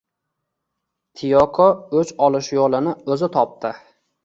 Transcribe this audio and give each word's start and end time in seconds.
Tiyoko 1.19 1.67
o`ch 1.99 2.15
olish 2.29 2.51
yo`lini 2.59 2.97
o`zi 3.17 3.33
topdi 3.39 3.75